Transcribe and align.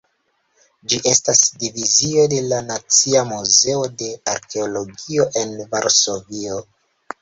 Ĝi 0.93 0.97
estas 1.11 1.41
divizio 1.65 2.25
de 2.33 2.41
la 2.47 2.63
Nacia 2.71 3.23
Muzeo 3.35 3.87
de 4.03 4.11
Arkeologio 4.35 5.33
en 5.47 5.59
Varsovio. 5.75 6.63